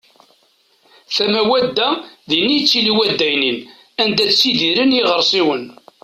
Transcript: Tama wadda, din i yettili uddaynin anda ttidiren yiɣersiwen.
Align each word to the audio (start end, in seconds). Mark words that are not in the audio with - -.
Tama 1.15 1.41
wadda, 1.49 1.87
din 2.29 2.47
i 2.49 2.53
yettili 2.55 2.91
uddaynin 3.01 3.57
anda 4.01 4.25
ttidiren 4.29 4.95
yiɣersiwen. 4.95 5.65